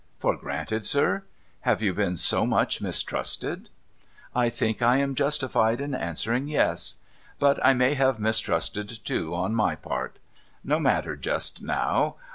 'For 0.23 0.35
granted, 0.35 0.81
siv? 0.81 1.21
Have 1.59 1.83
you 1.83 1.93
been 1.93 2.17
so 2.17 2.43
much 2.47 2.81
mistrusted? 2.81 3.69
''I 4.43 4.49
think 4.49 4.81
I 4.81 4.97
am 4.97 5.13
justified 5.13 5.79
in 5.79 5.93
answering 5.93 6.47
yes. 6.47 6.95
But 7.37 7.63
I 7.63 7.75
may 7.75 7.93
have 7.93 8.19
mistrusted, 8.19 8.89
too, 9.05 9.35
on 9.35 9.53
my 9.53 9.75
part. 9.75 10.17
No 10.63 10.79
matter 10.79 11.15
just 11.15 11.61
now. 11.61 12.15